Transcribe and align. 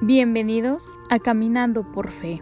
Bienvenidos 0.00 0.96
a 1.10 1.18
Caminando 1.18 1.82
por 1.82 2.12
Fe. 2.12 2.40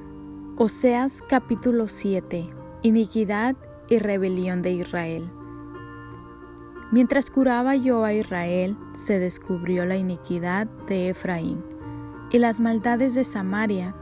Oseas 0.59 1.25
capítulo 1.27 1.89
7. 1.89 2.51
Iniquidad 2.83 3.57
y 3.89 3.99
rebelión 3.99 4.61
de 4.61 4.73
Israel. 4.73 5.25
Mientras 6.93 7.31
curaba 7.31 7.75
yo 7.75 8.05
a 8.05 8.13
Israel, 8.13 8.77
se 8.93 9.19
descubrió 9.19 9.87
la 9.87 9.97
iniquidad 9.97 10.67
de 10.87 11.09
Efraín 11.09 11.65
y 12.31 12.41
las 12.41 12.61
maldades 12.61 13.15
de 13.15 13.25
Samaria, 13.25 13.97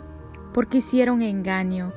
porque 0.52 0.79
hicieron 0.79 1.23
engaño, 1.23 1.93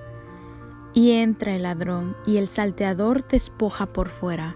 y 0.94 1.14
entra 1.14 1.56
el 1.56 1.64
ladrón 1.64 2.16
y 2.28 2.38
el 2.38 2.50
salteador 2.50 3.28
despoja 3.28 3.88
por 3.88 4.10
fuera. 4.10 4.54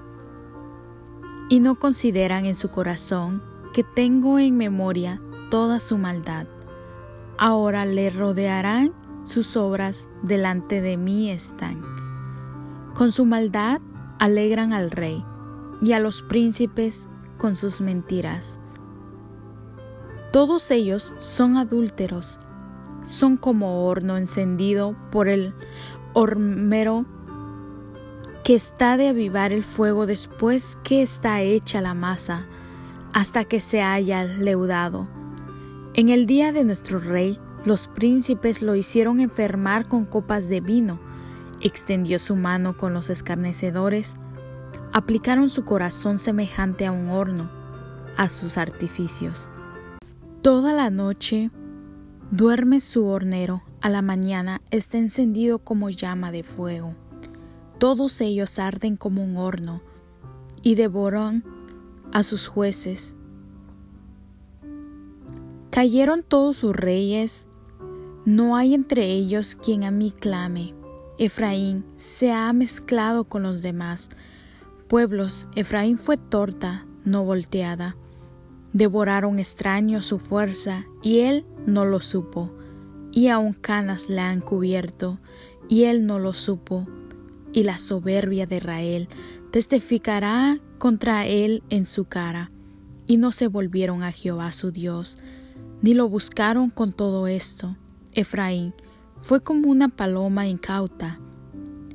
Y 1.50 1.62
no 1.62 1.80
consideran 1.80 2.46
en 2.46 2.54
su 2.54 2.70
corazón 2.70 3.42
que 3.74 3.84
tengo 3.84 4.38
en 4.38 4.56
memoria 4.56 5.20
toda 5.50 5.80
su 5.80 5.98
maldad 5.98 6.46
ahora 7.42 7.86
le 7.86 8.12
rodearán 8.12 8.94
sus 9.24 9.58
obras 9.58 10.12
delante 10.22 10.80
de 10.80 10.96
mí 10.96 11.32
están. 11.32 11.82
Con 12.94 13.12
su 13.12 13.26
maldad 13.26 13.82
alegran 14.20 14.74
al 14.74 14.92
rey 14.92 15.26
y 15.82 15.94
a 15.94 16.00
los 16.00 16.22
príncipes 16.22 17.10
con 17.40 17.56
sus 17.56 17.82
mentiras. 17.82 18.60
Todos 20.32 20.70
ellos 20.70 21.16
son 21.18 21.58
adúlteros, 21.58 22.40
son 23.02 23.38
como 23.38 23.88
horno 23.88 24.18
encendido 24.18 24.96
por 25.10 25.28
el 25.28 25.56
hormero 26.14 27.08
que 28.44 28.54
está 28.54 28.98
de 28.98 29.08
avivar 29.08 29.52
el 29.52 29.64
fuego 29.64 30.06
después 30.06 30.78
que 30.84 31.02
está 31.02 31.42
hecha 31.42 31.82
la 31.82 31.96
masa, 31.96 32.46
hasta 33.14 33.46
que 33.46 33.62
se 33.62 33.82
haya 33.82 34.26
leudado 34.26 35.08
en 35.94 36.10
el 36.10 36.26
día 36.26 36.54
de 36.54 36.64
nuestro 36.64 37.00
rey, 37.00 37.38
los 37.66 37.88
príncipes 37.88 38.62
lo 38.62 38.76
hicieron 38.76 39.20
enfermar 39.20 39.90
con 39.90 40.06
copas 40.06 40.48
de 40.48 40.62
vino, 40.62 41.00
extendió 41.60 42.18
su 42.18 42.38
mano 42.38 42.78
con 42.78 42.94
los 42.94 43.10
escarnecedores, 43.10 44.16
aplicaron 44.94 45.50
su 45.50 45.66
corazón 45.66 46.18
semejante 46.18 46.86
a 46.86 46.94
un 46.94 47.10
horno, 47.10 47.52
a 48.16 48.30
sus 48.30 48.58
artificios. 48.58 49.50
Toda 50.42 50.74
la 50.74 50.90
noche 50.90 51.52
duerme 52.32 52.80
su 52.80 53.06
hornero, 53.08 53.62
a 53.82 53.90
la 53.90 54.02
mañana 54.02 54.62
está 54.72 54.98
encendido 54.98 55.60
como 55.60 55.90
llama 55.90 56.32
de 56.32 56.44
fuego. 56.44 56.96
Todos 57.80 58.22
ellos 58.22 58.60
arden 58.60 58.96
como 58.96 59.24
un 59.24 59.36
horno 59.36 59.82
y 60.64 60.76
devoran 60.76 61.44
a 62.14 62.24
sus 62.24 62.48
jueces 62.48 63.18
Cayeron 65.72 66.22
todos 66.22 66.58
sus 66.58 66.76
reyes, 66.76 67.48
no 68.26 68.58
hay 68.58 68.74
entre 68.74 69.06
ellos 69.06 69.56
quien 69.56 69.86
a 69.86 69.92
mí 69.92 70.12
clame. 70.12 70.76
Efraín 71.18 71.86
se 71.96 72.34
ha 72.34 72.52
mezclado 72.52 73.24
con 73.24 73.44
los 73.44 73.62
demás 73.62 74.10
pueblos. 74.90 75.48
Efraín 75.56 75.98
fue 75.98 76.18
torta, 76.18 76.86
no 77.06 77.24
volteada. 77.24 77.96
Devoraron 78.74 79.40
extraños 79.40 80.06
su 80.06 80.20
fuerza, 80.20 80.86
y 81.02 81.20
él 81.20 81.46
no 81.66 81.86
lo 81.86 82.02
supo. 82.02 82.52
Y 83.14 83.30
aun 83.30 83.54
canas 83.54 84.10
le 84.10 84.20
han 84.20 84.42
cubierto, 84.42 85.20
y 85.70 85.86
él 85.86 86.06
no 86.06 86.20
lo 86.20 86.34
supo. 86.34 86.86
Y 87.54 87.64
la 87.64 87.78
soberbia 87.78 88.46
de 88.46 88.58
Israel 88.58 89.08
testificará 89.52 90.60
contra 90.80 91.26
él 91.26 91.64
en 91.70 91.86
su 91.86 92.04
cara. 92.04 92.52
Y 93.08 93.16
no 93.16 93.32
se 93.32 93.48
volvieron 93.48 94.04
a 94.04 94.12
Jehová 94.12 94.52
su 94.52 94.72
Dios, 94.72 95.18
ni 95.82 95.94
lo 95.94 96.08
buscaron 96.08 96.70
con 96.70 96.94
todo 96.94 97.28
esto. 97.28 97.76
Efraín 98.14 98.74
fue 99.18 99.42
como 99.42 99.70
una 99.70 99.90
paloma 99.90 100.48
incauta, 100.48 101.20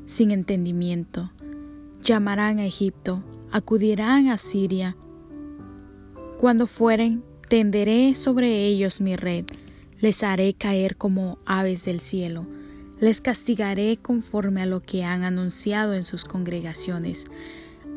sin 0.06 0.30
entendimiento. 0.30 1.30
Llamarán 2.02 2.58
a 2.58 2.66
Egipto, 2.66 3.22
acudirán 3.50 4.28
a 4.28 4.38
Siria. 4.38 4.96
Cuando 6.38 6.66
fueren, 6.66 7.24
tenderé 7.48 8.14
sobre 8.14 8.64
ellos 8.66 9.00
mi 9.00 9.16
red, 9.16 9.46
les 10.00 10.22
haré 10.22 10.52
caer 10.54 10.96
como 10.96 11.38
aves 11.46 11.84
del 11.84 12.00
cielo, 12.00 12.46
les 13.00 13.20
castigaré 13.20 13.96
conforme 13.96 14.62
a 14.62 14.66
lo 14.66 14.80
que 14.82 15.04
han 15.04 15.24
anunciado 15.24 15.94
en 15.94 16.02
sus 16.02 16.24
congregaciones. 16.24 17.26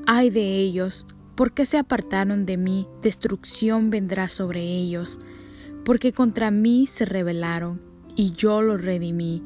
Ay 0.06 0.30
de 0.30 0.58
ellos, 0.58 1.06
porque 1.36 1.66
se 1.66 1.78
apartaron 1.78 2.46
de 2.46 2.58
mí, 2.58 2.88
destrucción 3.02 3.90
vendrá 3.90 4.28
sobre 4.28 4.62
ellos 4.62 5.20
porque 5.90 6.14
contra 6.14 6.52
mí 6.52 6.86
se 6.86 7.04
rebelaron 7.04 7.82
y 8.16 8.34
yo 8.34 8.62
los 8.62 8.80
redimí, 8.80 9.42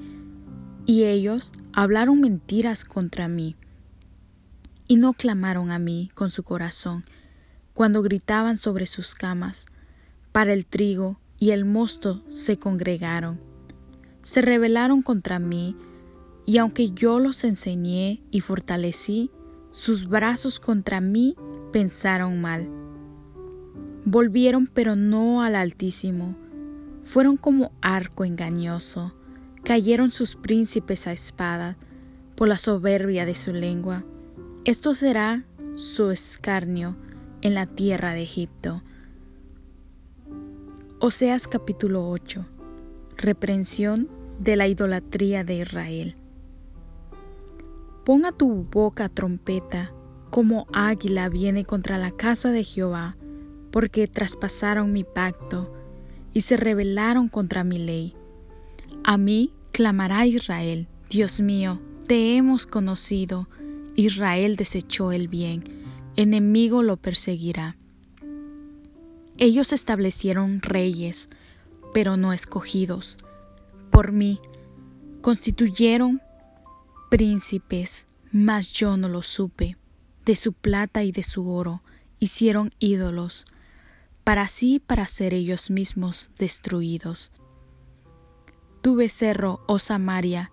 y 0.86 1.06
ellos 1.06 1.54
hablaron 1.72 2.20
mentiras 2.20 2.84
contra 2.84 3.30
mí, 3.30 3.56
y 4.86 4.98
no 4.98 5.14
clamaron 5.14 5.72
a 5.72 5.80
mí 5.80 6.12
con 6.14 6.30
su 6.30 6.44
corazón, 6.44 7.06
cuando 7.74 8.02
gritaban 8.02 8.58
sobre 8.58 8.88
sus 8.88 9.16
camas, 9.16 9.68
para 10.34 10.52
el 10.52 10.66
trigo 10.66 11.18
y 11.40 11.52
el 11.52 11.64
mosto 11.64 12.22
se 12.30 12.60
congregaron. 12.60 13.40
Se 14.22 14.42
rebelaron 14.42 15.02
contra 15.02 15.40
mí, 15.40 15.78
y 16.46 16.58
aunque 16.58 16.92
yo 16.92 17.20
los 17.20 17.46
enseñé 17.46 18.22
y 18.32 18.42
fortalecí, 18.42 19.32
sus 19.70 20.10
brazos 20.10 20.60
contra 20.60 21.00
mí 21.00 21.38
pensaron 21.72 22.42
mal 22.42 22.83
Volvieron 24.06 24.68
pero 24.68 24.98
no 24.98 25.42
al 25.42 25.56
Altísimo. 25.56 26.36
Fueron 27.06 27.38
como 27.38 27.72
arco 27.82 28.26
engañoso. 28.26 29.14
Cayeron 29.64 30.12
sus 30.12 30.36
príncipes 30.36 31.08
a 31.08 31.14
espada 31.14 31.78
por 32.36 32.50
la 32.50 32.58
soberbia 32.58 33.26
de 33.26 33.34
su 33.34 33.54
lengua. 33.54 34.04
Esto 34.66 34.94
será 34.94 35.46
su 35.76 36.12
escarnio 36.12 36.98
en 37.42 37.54
la 37.54 37.66
tierra 37.66 38.14
de 38.14 38.24
Egipto. 38.24 38.84
Oseas 41.00 41.48
capítulo 41.48 42.06
8. 42.10 42.46
Reprensión 43.16 44.10
de 44.38 44.58
la 44.58 44.68
idolatría 44.68 45.46
de 45.46 45.60
Israel. 45.60 46.18
Ponga 48.04 48.34
tu 48.34 48.66
boca 48.70 49.08
trompeta, 49.08 49.94
como 50.30 50.68
águila 50.74 51.30
viene 51.30 51.64
contra 51.64 51.98
la 51.98 52.12
casa 52.12 52.52
de 52.52 52.66
Jehová 52.66 53.16
porque 53.74 54.08
traspasaron 54.08 54.94
mi 54.94 55.04
pacto 55.04 55.74
y 56.32 56.42
se 56.42 56.58
rebelaron 56.58 57.28
contra 57.28 57.64
mi 57.64 57.80
ley. 57.80 58.16
A 59.04 59.18
mí 59.18 59.52
clamará 59.72 60.28
Israel, 60.28 60.88
Dios 61.10 61.42
mío, 61.42 61.82
te 62.06 62.38
hemos 62.38 62.68
conocido. 62.68 63.50
Israel 63.96 64.58
desechó 64.58 65.12
el 65.12 65.28
bien, 65.28 65.64
enemigo 66.16 66.84
lo 66.84 66.98
perseguirá. 66.98 67.76
Ellos 69.40 69.74
establecieron 69.74 70.62
reyes, 70.62 71.30
pero 71.96 72.16
no 72.16 72.32
escogidos. 72.32 73.18
Por 73.90 74.12
mí 74.12 74.40
constituyeron 75.22 76.22
príncipes, 77.10 78.06
mas 78.32 78.72
yo 78.72 78.98
no 78.98 79.10
lo 79.10 79.24
supe. 79.24 79.78
De 80.28 80.36
su 80.36 80.54
plata 80.54 81.04
y 81.04 81.12
de 81.12 81.24
su 81.24 81.50
oro 81.50 81.82
hicieron 82.20 82.72
ídolos 82.78 83.48
para 84.24 84.48
sí 84.48 84.80
para 84.80 85.08
ser 85.08 85.34
ellos 85.34 85.70
mismos 85.70 86.32
destruidos. 86.38 87.32
Tu 88.82 88.96
becerro, 88.96 89.62
oh 89.68 89.80
Samaria, 89.80 90.52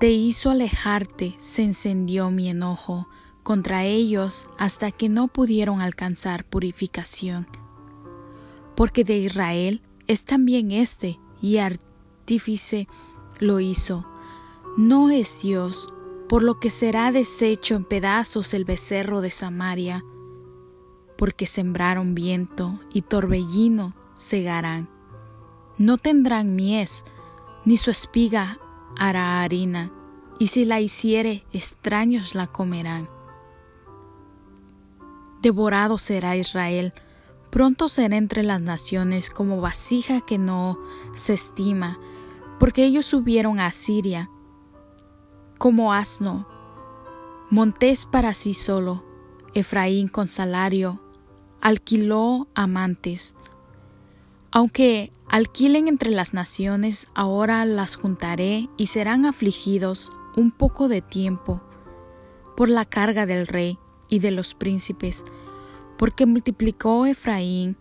te 0.00 0.10
hizo 0.10 0.50
alejarte, 0.50 1.34
se 1.38 1.62
encendió 1.62 2.30
mi 2.30 2.48
enojo 2.48 3.08
contra 3.42 3.84
ellos 3.84 4.48
hasta 4.58 4.90
que 4.90 5.08
no 5.08 5.28
pudieron 5.28 5.80
alcanzar 5.80 6.44
purificación. 6.44 7.46
Porque 8.74 9.04
de 9.04 9.18
Israel 9.18 9.82
es 10.06 10.24
también 10.24 10.70
este, 10.70 11.18
y 11.40 11.58
artífice 11.58 12.88
lo 13.38 13.60
hizo. 13.60 14.06
No 14.76 15.10
es 15.10 15.42
Dios, 15.42 15.92
por 16.28 16.42
lo 16.42 16.58
que 16.60 16.70
será 16.70 17.12
deshecho 17.12 17.74
en 17.74 17.84
pedazos 17.84 18.54
el 18.54 18.64
becerro 18.64 19.20
de 19.20 19.30
Samaria, 19.30 20.02
porque 21.22 21.46
sembraron 21.46 22.16
viento 22.16 22.80
y 22.92 23.02
torbellino 23.02 23.94
segarán. 24.12 24.88
No 25.78 25.96
tendrán 25.96 26.56
mies, 26.56 27.04
ni 27.64 27.76
su 27.76 27.92
espiga 27.92 28.58
hará 28.98 29.40
harina, 29.40 29.92
y 30.40 30.48
si 30.48 30.64
la 30.64 30.80
hiciere, 30.80 31.44
extraños 31.52 32.34
la 32.34 32.48
comerán. 32.48 33.08
Devorado 35.42 35.96
será 35.96 36.34
Israel, 36.36 36.92
pronto 37.50 37.86
será 37.86 38.16
entre 38.16 38.42
las 38.42 38.60
naciones 38.60 39.30
como 39.30 39.60
vasija 39.60 40.22
que 40.22 40.38
no 40.38 40.76
se 41.14 41.34
estima, 41.34 42.00
porque 42.58 42.84
ellos 42.84 43.06
subieron 43.06 43.60
a 43.60 43.70
Siria 43.70 44.28
como 45.56 45.92
asno, 45.92 46.48
montés 47.48 48.06
para 48.06 48.34
sí 48.34 48.54
solo, 48.54 49.04
Efraín 49.54 50.08
con 50.08 50.26
salario 50.26 51.01
alquiló 51.62 52.48
amantes. 52.54 53.34
Aunque 54.50 55.12
alquilen 55.28 55.88
entre 55.88 56.10
las 56.10 56.34
naciones, 56.34 57.06
ahora 57.14 57.64
las 57.64 57.96
juntaré 57.96 58.68
y 58.76 58.88
serán 58.88 59.24
afligidos 59.24 60.12
un 60.36 60.50
poco 60.50 60.88
de 60.88 61.00
tiempo 61.00 61.62
por 62.56 62.68
la 62.68 62.84
carga 62.84 63.24
del 63.24 63.46
rey 63.46 63.78
y 64.08 64.18
de 64.18 64.30
los 64.30 64.54
príncipes, 64.54 65.24
porque 65.96 66.26
multiplicó 66.26 67.06
Efraín 67.06 67.76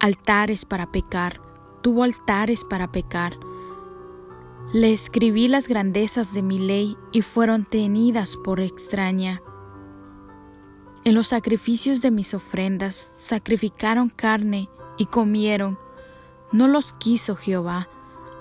altares 0.00 0.64
para 0.64 0.90
pecar, 0.90 1.42
tuvo 1.82 2.04
altares 2.04 2.64
para 2.64 2.90
pecar. 2.90 3.38
Le 4.72 4.92
escribí 4.92 5.48
las 5.48 5.68
grandezas 5.68 6.32
de 6.32 6.42
mi 6.42 6.58
ley 6.58 6.96
y 7.12 7.22
fueron 7.22 7.64
tenidas 7.64 8.36
por 8.36 8.60
extraña. 8.60 9.42
En 11.02 11.14
los 11.14 11.28
sacrificios 11.28 12.02
de 12.02 12.10
mis 12.10 12.34
ofrendas 12.34 12.94
sacrificaron 12.94 14.10
carne 14.10 14.68
y 14.98 15.06
comieron. 15.06 15.78
No 16.52 16.68
los 16.68 16.92
quiso 16.92 17.36
Jehová. 17.36 17.88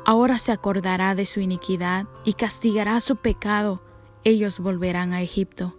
Ahora 0.06 0.38
se 0.38 0.52
acordará 0.52 1.16
de 1.16 1.26
su 1.26 1.40
iniquidad 1.40 2.08
y 2.26 2.34
castigará 2.34 3.00
su 3.00 3.16
pecado. 3.16 3.82
Ellos 4.26 4.60
volverán 4.60 5.14
a 5.14 5.22
Egipto. 5.22 5.78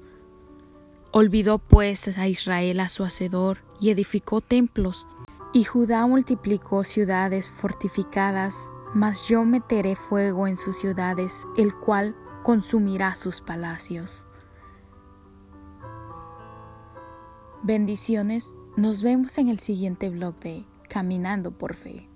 Olvidó 1.11 1.59
pues 1.59 2.17
a 2.17 2.29
Israel 2.29 2.81
a 2.81 2.89
su 2.89 3.05
hacedor 3.05 3.59
y 3.79 3.91
edificó 3.91 4.41
templos. 4.41 5.07
Y 5.53 5.65
Judá 5.65 6.07
multiplicó 6.07 6.83
ciudades 6.85 7.51
fortificadas, 7.51 8.71
mas 8.95 9.29
yo 9.29 9.45
meteré 9.45 9.97
fuego 9.97 10.47
en 10.47 10.57
sus 10.57 10.79
ciudades, 10.79 11.45
el 11.59 11.75
cual 11.75 12.17
consumirá 12.43 13.15
sus 13.17 13.43
palacios. 13.43 14.27
Bendiciones, 17.63 18.55
nos 18.79 19.03
vemos 19.03 19.37
en 19.37 19.49
el 19.49 19.59
siguiente 19.59 20.09
blog 20.09 20.35
de 20.37 20.65
Caminando 20.89 21.51
por 21.51 21.75
Fe. 21.75 22.10